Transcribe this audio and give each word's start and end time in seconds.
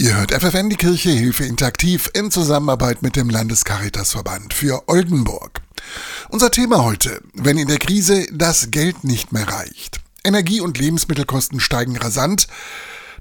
Ihr 0.00 0.16
hört 0.16 0.32
FFN 0.32 0.70
die 0.70 0.76
Kirche 0.76 1.10
Hilfe 1.10 1.44
Interaktiv 1.44 2.10
in 2.14 2.30
Zusammenarbeit 2.30 3.02
mit 3.02 3.16
dem 3.16 3.28
Landescaritasverband 3.28 4.54
für 4.54 4.88
Oldenburg. 4.88 5.60
Unser 6.30 6.50
Thema 6.50 6.82
heute, 6.82 7.20
wenn 7.34 7.58
in 7.58 7.68
der 7.68 7.76
Krise 7.76 8.26
das 8.32 8.70
Geld 8.70 9.04
nicht 9.04 9.32
mehr 9.32 9.46
reicht. 9.46 10.00
Energie- 10.24 10.62
und 10.62 10.78
Lebensmittelkosten 10.78 11.60
steigen 11.60 11.98
rasant. 11.98 12.46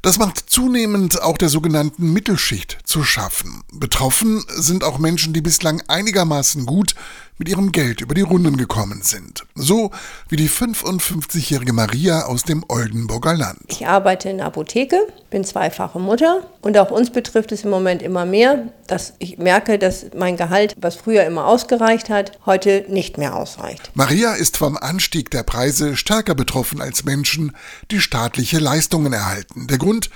Das 0.01 0.19
macht 0.19 0.49
zunehmend 0.49 1.21
auch 1.21 1.37
der 1.37 1.49
sogenannten 1.49 2.13
Mittelschicht 2.13 2.78
zu 2.89 3.03
schaffen. 3.03 3.63
Betroffen 3.71 4.43
sind 4.47 4.83
auch 4.83 4.97
Menschen, 4.97 5.31
die 5.31 5.41
bislang 5.41 5.83
einigermaßen 5.87 6.65
gut 6.65 6.95
mit 7.37 7.47
ihrem 7.47 7.71
Geld 7.71 8.01
über 8.01 8.15
die 8.15 8.21
Runden 8.21 8.57
gekommen 8.57 9.01
sind. 9.03 9.45
So 9.53 9.91
wie 10.27 10.35
die 10.35 10.49
55-jährige 10.49 11.71
Maria 11.71 12.25
aus 12.25 12.43
dem 12.43 12.65
Oldenburger 12.67 13.35
Land. 13.35 13.59
Ich 13.67 13.87
arbeite 13.87 14.29
in 14.29 14.37
der 14.37 14.47
Apotheke, 14.47 15.07
bin 15.29 15.45
zweifache 15.45 15.99
Mutter 15.99 16.41
und 16.61 16.77
auch 16.79 16.89
uns 16.89 17.11
betrifft 17.11 17.51
es 17.51 17.63
im 17.63 17.69
Moment 17.69 18.01
immer 18.01 18.25
mehr, 18.25 18.69
dass 18.87 19.13
ich 19.19 19.37
merke, 19.37 19.77
dass 19.77 20.07
mein 20.17 20.35
Gehalt, 20.35 20.75
was 20.81 20.95
früher 20.95 21.23
immer 21.25 21.45
ausgereicht 21.45 22.09
hat, 22.09 22.31
heute 22.47 22.85
nicht 22.89 23.19
mehr 23.19 23.35
ausreicht. 23.35 23.91
Maria 23.93 24.33
ist 24.33 24.57
vom 24.57 24.75
Anstieg 24.75 25.29
der 25.29 25.43
Preise 25.43 25.95
stärker 25.95 26.33
betroffen 26.33 26.81
als 26.81 27.05
Menschen, 27.05 27.55
die 27.91 28.01
staatliche 28.01 28.57
Leistungen 28.57 29.13
erhalten. 29.13 29.67
Der 29.67 29.77
Grund 29.77 30.09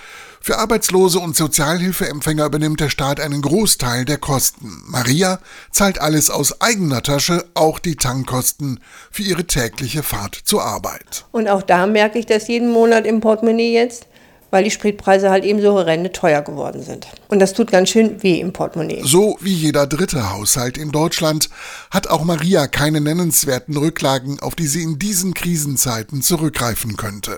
für 0.44 0.58
Arbeitslose 0.58 1.20
und 1.20 1.38
Sozialhilfeempfänger 1.38 2.46
übernimmt 2.46 2.82
der 2.82 2.90
Staat 2.90 3.22
einen 3.22 3.42
Großteil 3.42 4.04
der 4.04 4.18
Kosten. 4.18 4.84
Maria 4.86 5.40
zahlt 5.72 6.02
alles 6.02 6.30
aus 6.30 6.60
eigener 6.60 7.02
Tasche, 7.02 7.46
auch 7.54 7.80
die 7.80 7.96
Tankkosten 7.96 8.82
für 9.10 9.24
ihre 9.24 9.46
tägliche 9.46 10.04
Fahrt 10.04 10.36
zur 10.36 10.66
Arbeit. 10.66 11.24
Und 11.32 11.48
auch 11.48 11.62
da 11.62 11.88
merke 11.88 12.20
ich 12.20 12.26
das 12.26 12.50
jeden 12.50 12.74
Monat 12.74 13.08
im 13.08 13.22
Portemonnaie 13.22 13.74
jetzt 13.74 14.08
weil 14.54 14.64
die 14.64 14.70
Spritpreise 14.70 15.32
halt 15.32 15.46
eben 15.46 15.64
so 15.64 15.74
horrende 15.74 16.12
teuer 16.12 16.44
geworden 16.44 16.84
sind. 16.84 17.08
Und 17.28 17.40
das 17.40 17.54
tut 17.54 17.72
ganz 17.72 17.90
schön 17.90 18.22
weh 18.22 18.40
im 18.40 18.54
Portemonnaie. 18.54 19.02
So 19.04 19.36
wie 19.42 19.52
jeder 19.52 19.88
dritte 19.88 20.32
Haushalt 20.32 20.78
in 20.78 20.92
Deutschland 20.92 21.50
hat 21.90 22.06
auch 22.06 22.24
Maria 22.24 22.68
keine 22.68 23.02
nennenswerten 23.02 23.76
Rücklagen, 23.76 24.40
auf 24.42 24.54
die 24.54 24.68
sie 24.68 24.84
in 24.84 25.00
diesen 25.00 25.34
Krisenzeiten 25.34 26.22
zurückgreifen 26.22 26.98
könnte. 26.98 27.38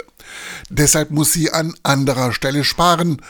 Deshalb 0.69 1.11
muss 1.11 1.33
sie 1.33 1.51
an 1.51 1.73
anderer 1.83 2.33
Stelle 2.33 2.63
sparen 2.63 3.21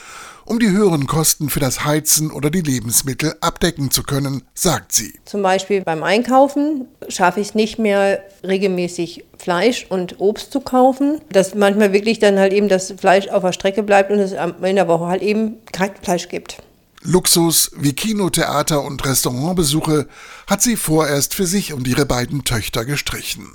um 0.45 0.59
die 0.59 0.69
höheren 0.69 1.07
Kosten 1.07 1.49
für 1.49 1.59
das 1.59 1.85
Heizen 1.85 2.31
oder 2.31 2.49
die 2.49 2.61
Lebensmittel 2.61 3.35
abdecken 3.41 3.89
zu 3.91 4.03
können, 4.03 4.43
sagt 4.53 4.93
sie. 4.93 5.13
Zum 5.25 5.41
Beispiel 5.41 5.81
beim 5.81 6.03
Einkaufen 6.03 6.87
schaffe 7.09 7.39
ich 7.39 7.49
es 7.49 7.55
nicht 7.55 7.79
mehr 7.79 8.21
regelmäßig 8.43 9.25
Fleisch 9.39 9.87
und 9.89 10.19
Obst 10.19 10.51
zu 10.51 10.61
kaufen, 10.61 11.19
dass 11.31 11.55
manchmal 11.55 11.93
wirklich 11.93 12.19
dann 12.19 12.37
halt 12.37 12.53
eben 12.53 12.69
das 12.69 12.93
Fleisch 12.97 13.27
auf 13.27 13.43
der 13.43 13.53
Strecke 13.53 13.83
bleibt 13.83 14.11
und 14.11 14.19
es 14.19 14.33
in 14.33 14.75
der 14.75 14.87
Woche 14.87 15.07
halt 15.07 15.23
eben 15.23 15.57
kein 15.71 15.91
Fleisch 16.01 16.29
gibt. 16.29 16.57
Luxus 17.05 17.71
wie 17.77 17.93
Kino, 17.93 18.29
Theater 18.29 18.83
und 18.83 19.05
Restaurantbesuche 19.05 20.07
hat 20.47 20.61
sie 20.61 20.75
vorerst 20.75 21.33
für 21.33 21.45
sich 21.45 21.73
und 21.73 21.87
ihre 21.87 22.05
beiden 22.05 22.43
Töchter 22.43 22.83
gestrichen. 22.83 23.53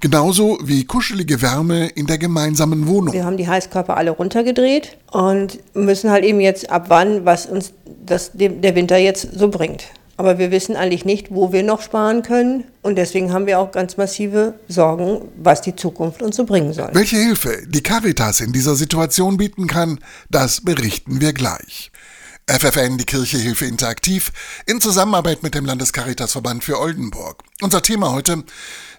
Genauso 0.00 0.58
wie 0.62 0.84
kuschelige 0.84 1.42
Wärme 1.42 1.88
in 1.88 2.06
der 2.06 2.18
gemeinsamen 2.18 2.86
Wohnung. 2.86 3.12
Wir 3.12 3.24
haben 3.24 3.36
die 3.36 3.48
Heißkörper 3.48 3.96
alle 3.96 4.10
runtergedreht 4.10 4.96
und 5.10 5.58
müssen 5.74 6.10
halt 6.10 6.24
eben 6.24 6.40
jetzt 6.40 6.70
abwann, 6.70 7.24
was 7.24 7.46
uns 7.46 7.72
das, 8.04 8.30
der 8.34 8.74
Winter 8.74 8.96
jetzt 8.96 9.28
so 9.38 9.48
bringt. 9.48 9.84
Aber 10.18 10.38
wir 10.38 10.50
wissen 10.50 10.76
eigentlich 10.76 11.04
nicht, 11.04 11.30
wo 11.30 11.52
wir 11.52 11.62
noch 11.62 11.82
sparen 11.82 12.22
können. 12.22 12.64
Und 12.82 12.96
deswegen 12.96 13.32
haben 13.32 13.46
wir 13.46 13.58
auch 13.58 13.70
ganz 13.70 13.98
massive 13.98 14.54
Sorgen, 14.66 15.28
was 15.36 15.60
die 15.60 15.76
Zukunft 15.76 16.22
uns 16.22 16.36
so 16.36 16.46
bringen 16.46 16.72
soll. 16.72 16.88
Welche 16.94 17.16
Hilfe 17.16 17.66
die 17.66 17.82
Caritas 17.82 18.40
in 18.40 18.52
dieser 18.52 18.76
Situation 18.76 19.36
bieten 19.36 19.66
kann, 19.66 20.00
das 20.30 20.62
berichten 20.62 21.20
wir 21.20 21.34
gleich. 21.34 21.90
FFN, 22.48 22.96
die 22.96 23.04
Kirche 23.04 23.38
Hilfe 23.38 23.66
Interaktiv, 23.66 24.30
in 24.66 24.80
Zusammenarbeit 24.80 25.42
mit 25.42 25.56
dem 25.56 25.66
Landescaritasverband 25.66 26.62
für 26.62 26.78
Oldenburg. 26.78 27.42
Unser 27.60 27.82
Thema 27.82 28.12
heute, 28.12 28.44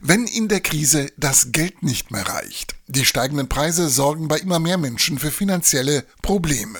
wenn 0.01 0.27
in 0.27 0.49
der 0.49 0.59
Krise 0.59 1.09
das 1.15 1.53
Geld 1.53 1.81
nicht 1.81 2.11
mehr 2.11 2.27
reicht. 2.27 2.75
Die 2.87 3.05
steigenden 3.05 3.47
Preise 3.47 3.87
sorgen 3.87 4.27
bei 4.27 4.37
immer 4.37 4.59
mehr 4.59 4.77
Menschen 4.77 5.17
für 5.17 5.31
finanzielle 5.31 6.03
Probleme. 6.21 6.79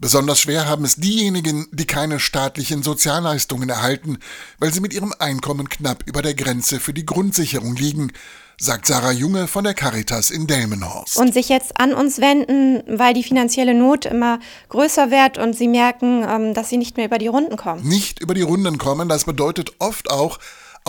Besonders 0.00 0.40
schwer 0.40 0.68
haben 0.68 0.84
es 0.84 0.94
diejenigen, 0.94 1.66
die 1.72 1.86
keine 1.86 2.20
staatlichen 2.20 2.84
Sozialleistungen 2.84 3.68
erhalten, 3.68 4.18
weil 4.60 4.72
sie 4.72 4.80
mit 4.80 4.94
ihrem 4.94 5.12
Einkommen 5.18 5.68
knapp 5.68 6.04
über 6.06 6.22
der 6.22 6.34
Grenze 6.34 6.78
für 6.78 6.92
die 6.92 7.04
Grundsicherung 7.04 7.74
liegen, 7.74 8.12
sagt 8.60 8.86
Sarah 8.86 9.10
Junge 9.10 9.48
von 9.48 9.64
der 9.64 9.74
Caritas 9.74 10.30
in 10.30 10.46
Delmenhorst. 10.46 11.16
Und 11.16 11.34
sich 11.34 11.48
jetzt 11.48 11.80
an 11.80 11.94
uns 11.94 12.20
wenden, 12.20 12.82
weil 12.86 13.12
die 13.12 13.24
finanzielle 13.24 13.74
Not 13.74 14.04
immer 14.04 14.38
größer 14.68 15.10
wird 15.10 15.36
und 15.36 15.56
sie 15.56 15.66
merken, 15.66 16.24
ähm, 16.28 16.54
dass 16.54 16.68
sie 16.68 16.76
nicht 16.76 16.96
mehr 16.96 17.06
über 17.06 17.18
die 17.18 17.26
Runden 17.26 17.56
kommen. 17.56 17.82
Nicht 17.82 18.20
über 18.20 18.34
die 18.34 18.42
Runden 18.42 18.78
kommen, 18.78 19.08
das 19.08 19.24
bedeutet 19.24 19.72
oft 19.80 20.10
auch, 20.10 20.38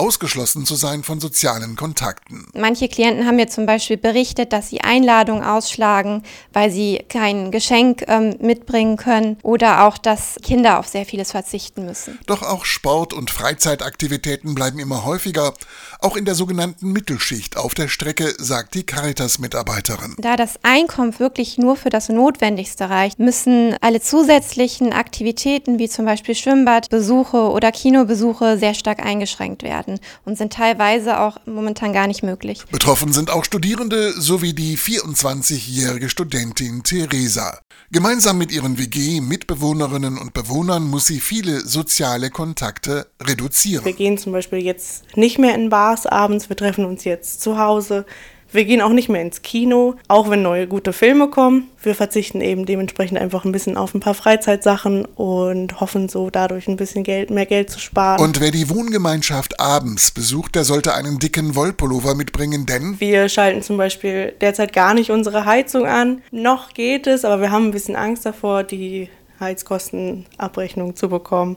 ausgeschlossen 0.00 0.64
zu 0.64 0.76
sein 0.76 1.02
von 1.02 1.20
sozialen 1.20 1.76
Kontakten. 1.76 2.46
Manche 2.54 2.88
Klienten 2.88 3.26
haben 3.26 3.36
mir 3.36 3.48
zum 3.48 3.66
Beispiel 3.66 3.98
berichtet, 3.98 4.52
dass 4.54 4.70
sie 4.70 4.80
Einladungen 4.80 5.44
ausschlagen, 5.44 6.22
weil 6.54 6.70
sie 6.70 7.04
kein 7.10 7.50
Geschenk 7.50 8.04
ähm, 8.08 8.34
mitbringen 8.40 8.96
können 8.96 9.36
oder 9.42 9.84
auch, 9.84 9.98
dass 9.98 10.36
Kinder 10.42 10.78
auf 10.78 10.88
sehr 10.88 11.04
vieles 11.04 11.32
verzichten 11.32 11.84
müssen. 11.84 12.18
Doch 12.26 12.42
auch 12.42 12.64
Sport- 12.64 13.12
und 13.12 13.30
Freizeitaktivitäten 13.30 14.54
bleiben 14.54 14.78
immer 14.78 15.04
häufiger, 15.04 15.52
auch 16.00 16.16
in 16.16 16.24
der 16.24 16.34
sogenannten 16.34 16.92
Mittelschicht 16.92 17.58
auf 17.58 17.74
der 17.74 17.88
Strecke, 17.88 18.32
sagt 18.38 18.74
die 18.74 18.84
Caritas-Mitarbeiterin. 18.84 20.14
Da 20.16 20.36
das 20.36 20.54
Einkommen 20.62 21.18
wirklich 21.18 21.58
nur 21.58 21.76
für 21.76 21.90
das 21.90 22.08
Notwendigste 22.08 22.88
reicht, 22.88 23.18
müssen 23.18 23.76
alle 23.82 24.00
zusätzlichen 24.00 24.94
Aktivitäten 24.94 25.78
wie 25.78 25.90
zum 25.90 26.06
Beispiel 26.06 26.34
Schwimmbadbesuche 26.34 27.50
oder 27.50 27.70
Kinobesuche 27.70 28.56
sehr 28.56 28.72
stark 28.72 29.04
eingeschränkt 29.04 29.62
werden 29.62 29.89
werden 29.90 30.00
und 30.24 30.38
sind 30.38 30.52
teilweise 30.52 31.20
auch 31.20 31.38
momentan 31.46 31.92
gar 31.92 32.06
nicht 32.06 32.22
möglich. 32.22 32.64
Betroffen 32.70 33.12
sind 33.12 33.30
auch 33.30 33.44
Studierende 33.44 34.12
sowie 34.12 34.52
die 34.52 34.76
24-jährige 34.76 36.08
Studentin 36.08 36.82
Theresa. 36.82 37.58
Gemeinsam 37.92 38.38
mit 38.38 38.52
ihren 38.52 38.78
WG-Mitbewohnerinnen 38.78 40.16
und 40.16 40.32
Bewohnern 40.32 40.84
muss 40.84 41.06
sie 41.06 41.18
viele 41.18 41.60
soziale 41.60 42.30
Kontakte 42.30 43.08
reduzieren. 43.20 43.84
Wir 43.84 43.92
gehen 43.92 44.16
zum 44.16 44.32
Beispiel 44.32 44.60
jetzt 44.60 45.16
nicht 45.16 45.38
mehr 45.38 45.54
in 45.54 45.70
Bars 45.70 46.06
abends, 46.06 46.48
wir 46.48 46.56
treffen 46.56 46.84
uns 46.84 47.04
jetzt 47.04 47.40
zu 47.40 47.58
Hause. 47.58 48.06
Wir 48.52 48.64
gehen 48.64 48.80
auch 48.80 48.90
nicht 48.90 49.08
mehr 49.08 49.22
ins 49.22 49.42
Kino, 49.42 49.94
auch 50.08 50.28
wenn 50.28 50.42
neue 50.42 50.66
gute 50.66 50.92
Filme 50.92 51.28
kommen. 51.28 51.68
Wir 51.82 51.94
verzichten 51.94 52.40
eben 52.40 52.66
dementsprechend 52.66 53.18
einfach 53.18 53.44
ein 53.44 53.52
bisschen 53.52 53.76
auf 53.76 53.94
ein 53.94 54.00
paar 54.00 54.14
Freizeitsachen 54.14 55.04
und 55.04 55.80
hoffen 55.80 56.08
so 56.08 56.30
dadurch 56.30 56.68
ein 56.68 56.76
bisschen 56.76 57.04
Geld, 57.04 57.30
mehr 57.30 57.46
Geld 57.46 57.70
zu 57.70 57.78
sparen. 57.78 58.20
Und 58.20 58.40
wer 58.40 58.50
die 58.50 58.68
Wohngemeinschaft 58.68 59.60
abends 59.60 60.10
besucht, 60.10 60.54
der 60.54 60.64
sollte 60.64 60.94
einen 60.94 61.18
dicken 61.18 61.54
Wollpullover 61.54 62.14
mitbringen, 62.14 62.66
denn 62.66 62.98
wir 62.98 63.28
schalten 63.28 63.62
zum 63.62 63.76
Beispiel 63.76 64.34
derzeit 64.40 64.72
gar 64.72 64.94
nicht 64.94 65.10
unsere 65.10 65.44
Heizung 65.44 65.86
an. 65.86 66.22
Noch 66.30 66.74
geht 66.74 67.06
es, 67.06 67.24
aber 67.24 67.40
wir 67.40 67.50
haben 67.50 67.66
ein 67.66 67.72
bisschen 67.72 67.96
Angst 67.96 68.26
davor, 68.26 68.64
die 68.64 69.08
Heizkostenabrechnung 69.38 70.96
zu 70.96 71.08
bekommen. 71.08 71.56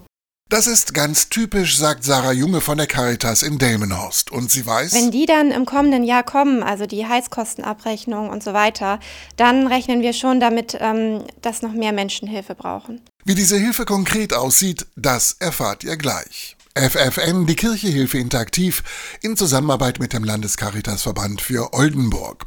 Das 0.53 0.67
ist 0.67 0.93
ganz 0.93 1.29
typisch, 1.29 1.79
sagt 1.79 2.03
Sarah 2.03 2.31
Junge 2.31 2.61
von 2.61 2.77
der 2.77 2.85
Caritas 2.85 3.41
in 3.41 3.57
Delmenhorst. 3.57 4.31
Und 4.31 4.51
sie 4.51 4.63
weiß, 4.63 4.93
wenn 4.93 5.09
die 5.09 5.25
dann 5.25 5.49
im 5.49 5.65
kommenden 5.65 6.03
Jahr 6.03 6.21
kommen, 6.21 6.61
also 6.61 6.85
die 6.85 7.07
Heizkostenabrechnung 7.07 8.29
und 8.29 8.43
so 8.43 8.53
weiter, 8.53 8.99
dann 9.35 9.65
rechnen 9.65 10.03
wir 10.03 10.13
schon 10.13 10.39
damit, 10.39 10.77
ähm, 10.79 11.23
dass 11.41 11.63
noch 11.63 11.73
mehr 11.73 11.91
Menschen 11.91 12.27
Hilfe 12.27 12.53
brauchen. 12.53 13.01
Wie 13.25 13.33
diese 13.33 13.57
Hilfe 13.57 13.85
konkret 13.85 14.35
aussieht, 14.35 14.85
das 14.95 15.37
erfahrt 15.39 15.83
ihr 15.83 15.97
gleich. 15.97 16.55
FFN, 16.75 17.47
die 17.47 17.55
Kirche 17.55 17.87
Hilfe 17.87 18.19
Interaktiv, 18.19 18.83
in 19.21 19.35
Zusammenarbeit 19.35 19.99
mit 19.99 20.13
dem 20.13 20.23
Landescaritasverband 20.23 21.41
für 21.41 21.73
Oldenburg. 21.73 22.45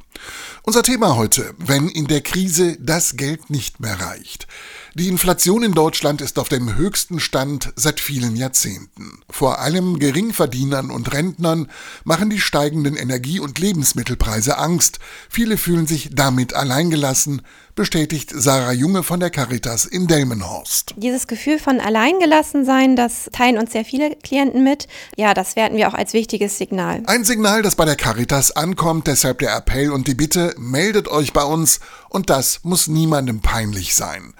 Unser 0.62 0.84
Thema 0.84 1.16
heute, 1.16 1.54
wenn 1.58 1.88
in 1.88 2.06
der 2.06 2.20
Krise 2.20 2.76
das 2.80 3.16
Geld 3.16 3.50
nicht 3.50 3.80
mehr 3.80 4.00
reicht. 4.00 4.46
Die 4.98 5.08
Inflation 5.08 5.62
in 5.62 5.72
Deutschland 5.72 6.22
ist 6.22 6.38
auf 6.38 6.48
dem 6.48 6.74
höchsten 6.74 7.21
Stand 7.21 7.71
seit 7.76 8.00
vielen 8.00 8.34
Jahrzehnten. 8.34 9.21
Vor 9.28 9.59
allem 9.59 9.98
Geringverdienern 9.98 10.91
und 10.91 11.12
Rentnern 11.12 11.71
machen 12.04 12.30
die 12.30 12.41
steigenden 12.41 12.97
Energie- 12.97 13.41
und 13.41 13.59
Lebensmittelpreise 13.59 14.56
Angst. 14.56 14.98
Viele 15.28 15.59
fühlen 15.59 15.86
sich 15.86 16.09
damit 16.15 16.54
alleingelassen, 16.54 17.42
bestätigt 17.76 18.32
Sarah 18.34 18.72
Junge 18.72 19.02
von 19.02 19.20
der 19.20 19.30
Caritas 19.30 19.84
in 19.84 20.06
Delmenhorst. 20.06 20.94
Dieses 20.96 21.26
Gefühl 21.26 21.58
von 21.58 21.78
Alleingelassensein, 21.78 22.96
das 22.96 23.28
teilen 23.32 23.58
uns 23.58 23.72
sehr 23.72 23.84
viele 23.84 24.16
Klienten 24.16 24.64
mit. 24.64 24.88
Ja, 25.16 25.34
das 25.34 25.54
werten 25.54 25.76
wir 25.76 25.86
auch 25.88 25.94
als 25.94 26.14
wichtiges 26.14 26.58
Signal. 26.58 27.02
Ein 27.06 27.24
Signal, 27.24 27.62
das 27.62 27.76
bei 27.76 27.84
der 27.84 27.96
Caritas 27.96 28.50
ankommt, 28.50 29.06
deshalb 29.06 29.38
der 29.38 29.54
Appell 29.54 29.92
und 29.92 30.08
die 30.08 30.14
Bitte, 30.14 30.54
meldet 30.58 31.06
euch 31.06 31.34
bei 31.34 31.44
uns 31.44 31.80
und 32.08 32.30
das 32.30 32.60
muss 32.64 32.88
niemandem 32.88 33.40
peinlich 33.40 33.94
sein. 33.94 34.32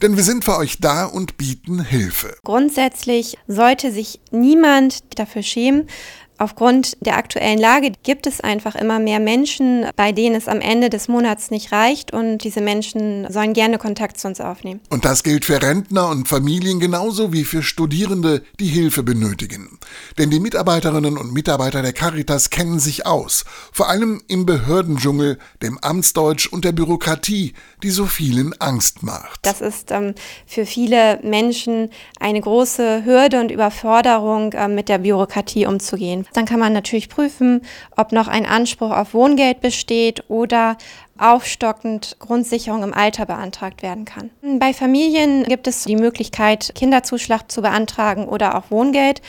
Denn 0.00 0.16
wir 0.16 0.22
sind 0.22 0.44
für 0.44 0.56
euch 0.56 0.78
da 0.78 1.04
und 1.04 1.36
bieten 1.36 1.84
Hilfe. 1.84 2.36
Grundsätzlich 2.44 3.36
sollte 3.48 3.90
sich 3.90 4.20
niemand 4.30 5.18
dafür 5.18 5.42
schämen, 5.42 5.88
Aufgrund 6.36 6.96
der 7.00 7.16
aktuellen 7.16 7.58
Lage 7.58 7.92
gibt 8.02 8.26
es 8.26 8.40
einfach 8.40 8.74
immer 8.74 8.98
mehr 8.98 9.20
Menschen, 9.20 9.86
bei 9.94 10.10
denen 10.10 10.34
es 10.34 10.48
am 10.48 10.60
Ende 10.60 10.90
des 10.90 11.06
Monats 11.06 11.50
nicht 11.50 11.70
reicht 11.70 12.12
und 12.12 12.38
diese 12.38 12.60
Menschen 12.60 13.30
sollen 13.30 13.52
gerne 13.52 13.78
Kontakt 13.78 14.18
zu 14.18 14.26
uns 14.26 14.40
aufnehmen. 14.40 14.80
Und 14.90 15.04
das 15.04 15.22
gilt 15.22 15.44
für 15.44 15.62
Rentner 15.62 16.08
und 16.08 16.26
Familien 16.26 16.80
genauso 16.80 17.32
wie 17.32 17.44
für 17.44 17.62
Studierende, 17.62 18.42
die 18.58 18.66
Hilfe 18.66 19.04
benötigen. 19.04 19.78
Denn 20.18 20.30
die 20.30 20.40
Mitarbeiterinnen 20.40 21.16
und 21.16 21.32
Mitarbeiter 21.32 21.82
der 21.82 21.92
Caritas 21.92 22.50
kennen 22.50 22.80
sich 22.80 23.06
aus, 23.06 23.44
vor 23.72 23.88
allem 23.88 24.20
im 24.26 24.44
Behördendschungel, 24.44 25.38
dem 25.62 25.78
Amtsdeutsch 25.78 26.48
und 26.48 26.64
der 26.64 26.72
Bürokratie, 26.72 27.54
die 27.82 27.90
so 27.90 28.06
vielen 28.06 28.60
Angst 28.60 29.02
macht. 29.04 29.40
Das 29.42 29.60
ist 29.60 29.92
ähm, 29.92 30.14
für 30.46 30.66
viele 30.66 31.20
Menschen 31.22 31.90
eine 32.18 32.40
große 32.40 33.04
Hürde 33.04 33.40
und 33.40 33.52
Überforderung, 33.52 34.52
äh, 34.52 34.68
mit 34.68 34.88
der 34.88 34.98
Bürokratie 34.98 35.66
umzugehen. 35.66 36.23
Dann 36.32 36.46
kann 36.46 36.60
man 36.60 36.72
natürlich 36.72 37.08
prüfen, 37.08 37.62
ob 37.96 38.12
noch 38.12 38.28
ein 38.28 38.46
Anspruch 38.46 38.90
auf 38.90 39.14
Wohngeld 39.14 39.60
besteht 39.60 40.24
oder 40.28 40.76
aufstockend 41.18 42.16
Grundsicherung 42.18 42.82
im 42.82 42.94
Alter 42.94 43.26
beantragt 43.26 43.82
werden 43.82 44.04
kann. 44.04 44.30
Bei 44.58 44.72
Familien 44.72 45.44
gibt 45.44 45.66
es 45.66 45.84
die 45.84 45.96
Möglichkeit, 45.96 46.72
Kinderzuschlag 46.74 47.50
zu 47.50 47.62
beantragen 47.62 48.26
oder 48.26 48.56
auch 48.56 48.70
Wohngeld 48.70 49.22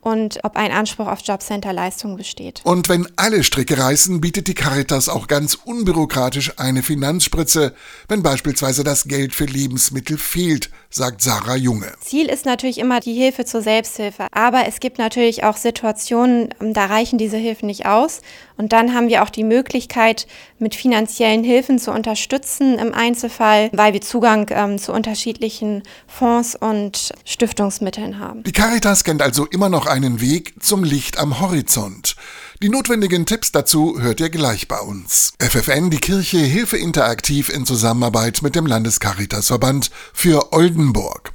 und 0.00 0.40
ob 0.42 0.56
ein 0.56 0.72
Anspruch 0.72 1.06
auf 1.06 1.20
Jobcenter-Leistung 1.22 2.16
besteht. 2.16 2.60
Und 2.64 2.88
wenn 2.88 3.06
alle 3.16 3.42
Stricke 3.44 3.78
reißen, 3.78 4.20
bietet 4.20 4.48
die 4.48 4.54
Caritas 4.54 5.08
auch 5.08 5.26
ganz 5.26 5.54
unbürokratisch 5.54 6.58
eine 6.58 6.82
Finanzspritze, 6.82 7.74
wenn 8.08 8.22
beispielsweise 8.22 8.84
das 8.84 9.04
Geld 9.04 9.34
für 9.34 9.44
Lebensmittel 9.44 10.18
fehlt, 10.18 10.70
sagt 10.90 11.22
Sarah 11.22 11.56
Junge. 11.56 11.92
Ziel 12.00 12.26
ist 12.26 12.46
natürlich 12.46 12.78
immer 12.78 13.00
die 13.00 13.14
Hilfe 13.14 13.44
zur 13.44 13.62
Selbsthilfe, 13.62 14.26
aber 14.32 14.66
es 14.66 14.80
gibt 14.80 14.98
natürlich 14.98 15.44
auch 15.44 15.56
Situationen, 15.56 16.48
da 16.60 16.86
reichen 16.86 17.18
diese 17.18 17.36
Hilfen 17.36 17.66
nicht 17.66 17.86
aus 17.86 18.20
und 18.58 18.72
dann 18.72 18.92
haben 18.92 19.08
wir 19.08 19.22
auch 19.22 19.30
die 19.30 19.44
Möglichkeit, 19.44 20.26
mit 20.58 20.74
finanziellen 20.74 21.44
Hilfen 21.44 21.78
zu 21.78 21.92
unterstützen 21.92 22.78
im 22.78 22.92
Einzelfall, 22.92 23.70
weil 23.72 23.92
wir 23.92 24.00
Zugang 24.00 24.48
ähm, 24.50 24.78
zu 24.78 24.92
unterschiedlichen 24.92 25.84
Fonds 26.08 26.56
und 26.56 27.14
Stiftungsmitteln 27.24 28.18
haben. 28.18 28.42
Die 28.42 28.52
Caritas 28.52 29.04
kennt 29.04 29.22
also 29.22 29.46
immer 29.46 29.68
noch 29.68 29.86
einen 29.86 30.20
Weg 30.20 30.54
zum 30.60 30.82
Licht 30.82 31.18
am 31.18 31.40
Horizont. 31.40 32.16
Die 32.60 32.68
notwendigen 32.68 33.24
Tipps 33.24 33.52
dazu 33.52 34.00
hört 34.00 34.18
ihr 34.18 34.30
gleich 34.30 34.66
bei 34.66 34.80
uns. 34.80 35.34
FFN, 35.38 35.90
die 35.90 36.00
Kirche 36.00 36.38
Hilfe 36.38 36.76
Interaktiv 36.76 37.50
in 37.50 37.64
Zusammenarbeit 37.64 38.42
mit 38.42 38.56
dem 38.56 38.66
Landescaritasverband 38.66 39.92
für 40.12 40.52
Oldenburg. 40.52 41.32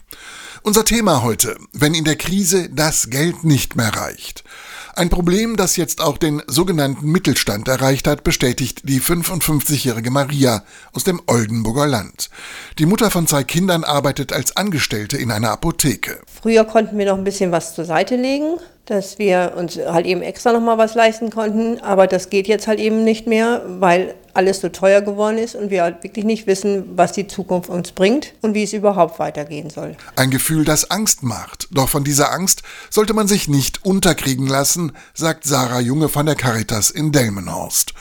Unser 0.63 0.83
Thema 0.83 1.23
heute, 1.23 1.57
wenn 1.71 1.93
in 1.93 2.03
der 2.03 2.17
Krise 2.17 2.69
das 2.69 3.09
Geld 3.09 3.45
nicht 3.45 3.77
mehr 3.77 3.95
reicht. 3.95 4.43
Ein 4.95 5.09
Problem, 5.09 5.57
das 5.57 5.75
jetzt 5.75 6.01
auch 6.01 6.19
den 6.19 6.43
sogenannten 6.45 7.11
Mittelstand 7.11 7.67
erreicht 7.67 8.07
hat, 8.07 8.23
bestätigt 8.23 8.81
die 8.83 9.01
55-jährige 9.01 10.11
Maria 10.11 10.63
aus 10.93 11.03
dem 11.03 11.19
Oldenburger 11.25 11.87
Land. 11.87 12.29
Die 12.77 12.85
Mutter 12.85 13.09
von 13.09 13.25
zwei 13.25 13.43
Kindern 13.43 13.83
arbeitet 13.83 14.31
als 14.31 14.55
Angestellte 14.55 15.17
in 15.17 15.31
einer 15.31 15.49
Apotheke. 15.49 16.21
Früher 16.41 16.63
konnten 16.63 16.99
wir 16.99 17.07
noch 17.07 17.17
ein 17.17 17.23
bisschen 17.23 17.51
was 17.51 17.73
zur 17.73 17.85
Seite 17.85 18.17
legen 18.17 18.59
dass 18.85 19.17
wir 19.17 19.53
uns 19.55 19.77
halt 19.77 20.05
eben 20.05 20.21
extra 20.21 20.51
nochmal 20.51 20.77
was 20.77 20.93
leisten 20.93 21.29
konnten. 21.29 21.79
Aber 21.79 22.07
das 22.07 22.29
geht 22.29 22.47
jetzt 22.47 22.67
halt 22.67 22.79
eben 22.79 23.03
nicht 23.03 23.27
mehr, 23.27 23.63
weil 23.67 24.15
alles 24.33 24.59
so 24.61 24.69
teuer 24.69 25.01
geworden 25.01 25.37
ist 25.37 25.55
und 25.55 25.69
wir 25.69 25.83
halt 25.83 26.03
wirklich 26.03 26.25
nicht 26.25 26.47
wissen, 26.47 26.97
was 26.97 27.11
die 27.11 27.27
Zukunft 27.27 27.69
uns 27.69 27.91
bringt 27.91 28.33
und 28.41 28.55
wie 28.55 28.63
es 28.63 28.73
überhaupt 28.73 29.19
weitergehen 29.19 29.69
soll. 29.69 29.95
Ein 30.15 30.31
Gefühl, 30.31 30.65
das 30.65 30.89
Angst 30.89 31.23
macht. 31.23 31.67
Doch 31.71 31.87
von 31.87 32.03
dieser 32.03 32.31
Angst 32.31 32.63
sollte 32.89 33.13
man 33.13 33.27
sich 33.27 33.47
nicht 33.47 33.85
unterkriegen 33.85 34.47
lassen, 34.47 34.91
sagt 35.13 35.45
Sarah 35.45 35.79
Junge 35.79 36.09
von 36.09 36.25
der 36.25 36.35
Caritas 36.35 36.89
in 36.89 37.11
Delmenhorst. 37.11 37.93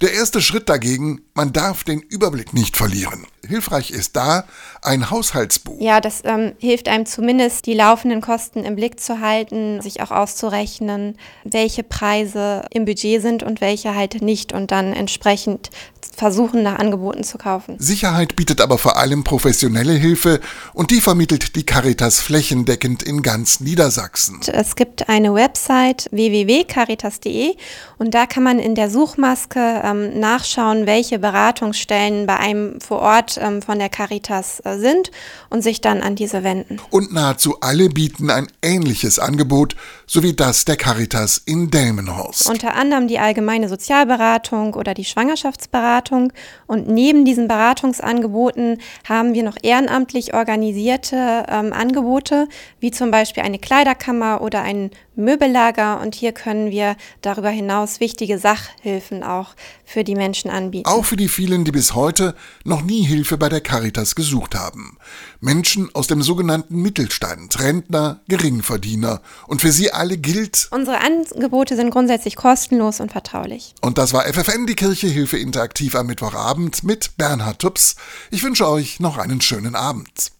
Der 0.00 0.14
erste 0.14 0.40
Schritt 0.40 0.68
dagegen, 0.68 1.20
man 1.34 1.52
darf 1.52 1.84
den 1.84 2.00
Überblick 2.00 2.52
nicht 2.52 2.76
verlieren. 2.76 3.26
Hilfreich 3.46 3.90
ist 3.90 4.16
da 4.16 4.44
ein 4.82 5.10
Haushaltsbuch. 5.10 5.80
Ja, 5.80 6.00
das 6.00 6.22
ähm, 6.24 6.52
hilft 6.58 6.88
einem 6.88 7.06
zumindest, 7.06 7.66
die 7.66 7.74
laufenden 7.74 8.20
Kosten 8.20 8.64
im 8.64 8.76
Blick 8.76 9.00
zu 9.00 9.20
halten, 9.20 9.80
sich 9.80 10.00
auch 10.00 10.10
auszurechnen, 10.10 11.16
welche 11.44 11.82
Preise 11.82 12.64
im 12.70 12.84
Budget 12.84 13.22
sind 13.22 13.42
und 13.42 13.60
welche 13.60 13.94
halt 13.94 14.22
nicht 14.22 14.52
und 14.52 14.70
dann 14.70 14.92
entsprechend 14.92 15.70
versuchen, 16.16 16.62
nach 16.62 16.78
Angeboten 16.78 17.24
zu 17.24 17.38
kaufen. 17.38 17.76
Sicherheit 17.78 18.36
bietet 18.36 18.60
aber 18.60 18.78
vor 18.78 18.96
allem 18.96 19.24
professionelle 19.24 19.94
Hilfe 19.94 20.40
und 20.74 20.90
die 20.90 21.00
vermittelt 21.00 21.56
die 21.56 21.64
Caritas 21.64 22.20
flächendeckend 22.20 23.02
in 23.02 23.22
ganz 23.22 23.60
Niedersachsen. 23.60 24.40
Es 24.46 24.76
gibt 24.76 25.08
eine 25.08 25.34
Website 25.34 26.08
www.caritas.de 26.12 27.54
und 27.98 28.14
da 28.14 28.26
kann 28.26 28.42
man 28.42 28.58
in 28.58 28.74
der 28.74 28.90
Suchmaske 28.90 29.82
ähm, 29.84 30.20
nachschauen, 30.20 30.86
welche 30.86 31.21
Beratungsstellen 31.22 32.26
bei 32.26 32.36
einem 32.36 32.78
vor 32.82 33.00
Ort 33.00 33.38
ähm, 33.40 33.62
von 33.62 33.78
der 33.78 33.88
Caritas 33.88 34.60
äh, 34.64 34.76
sind 34.76 35.10
und 35.48 35.62
sich 35.62 35.80
dann 35.80 36.02
an 36.02 36.14
diese 36.14 36.44
wenden. 36.44 36.78
Und 36.90 37.14
nahezu 37.14 37.56
alle 37.62 37.88
bieten 37.88 38.28
ein 38.28 38.48
ähnliches 38.60 39.18
Angebot, 39.18 39.74
sowie 40.06 40.36
das 40.36 40.66
der 40.66 40.76
Caritas 40.76 41.40
in 41.46 41.70
Delmenhorst. 41.70 42.50
Unter 42.50 42.74
anderem 42.74 43.08
die 43.08 43.18
allgemeine 43.18 43.70
Sozialberatung 43.70 44.74
oder 44.74 44.92
die 44.92 45.06
Schwangerschaftsberatung. 45.06 46.34
Und 46.66 46.88
neben 46.88 47.24
diesen 47.24 47.48
Beratungsangeboten 47.48 48.78
haben 49.08 49.32
wir 49.32 49.42
noch 49.42 49.56
ehrenamtlich 49.62 50.34
organisierte 50.34 51.46
ähm, 51.48 51.72
Angebote, 51.72 52.48
wie 52.80 52.90
zum 52.90 53.10
Beispiel 53.10 53.42
eine 53.42 53.58
Kleiderkammer 53.58 54.42
oder 54.42 54.62
ein 54.62 54.90
Möbellager 55.14 56.00
und 56.00 56.14
hier 56.14 56.32
können 56.32 56.70
wir 56.70 56.96
darüber 57.20 57.50
hinaus 57.50 58.00
wichtige 58.00 58.38
Sachhilfen 58.38 59.22
auch 59.22 59.54
für 59.84 60.04
die 60.04 60.14
Menschen 60.14 60.50
anbieten. 60.50 60.88
Auch 60.88 61.04
für 61.04 61.16
die 61.16 61.28
vielen, 61.28 61.64
die 61.64 61.72
bis 61.72 61.94
heute 61.94 62.34
noch 62.64 62.82
nie 62.82 63.02
Hilfe 63.02 63.36
bei 63.36 63.48
der 63.48 63.60
Caritas 63.60 64.14
gesucht 64.14 64.54
haben. 64.54 64.96
Menschen 65.40 65.90
aus 65.94 66.06
dem 66.06 66.22
sogenannten 66.22 66.80
Mittelstand, 66.80 67.60
Rentner, 67.60 68.20
Geringverdiener. 68.28 69.20
Und 69.46 69.60
für 69.60 69.72
sie 69.72 69.92
alle 69.92 70.16
gilt. 70.16 70.68
Unsere 70.70 71.00
Angebote 71.00 71.76
sind 71.76 71.90
grundsätzlich 71.90 72.36
kostenlos 72.36 73.00
und 73.00 73.12
vertraulich. 73.12 73.74
Und 73.82 73.98
das 73.98 74.12
war 74.12 74.24
FFN, 74.24 74.66
die 74.66 74.76
Kirche 74.76 75.08
Hilfe 75.08 75.36
Interaktiv 75.36 75.94
am 75.94 76.06
Mittwochabend 76.06 76.84
mit 76.84 77.16
Bernhard 77.18 77.58
Tups. 77.58 77.96
Ich 78.30 78.42
wünsche 78.42 78.68
euch 78.68 78.98
noch 78.98 79.18
einen 79.18 79.40
schönen 79.40 79.74
Abend. 79.74 80.32